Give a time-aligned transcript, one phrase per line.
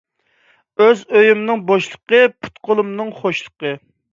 [0.85, 3.79] ئۆز ئۆيۈمنىڭ بوشلۇقى، پۇت– قولۇمنىڭ خوشلۇقى.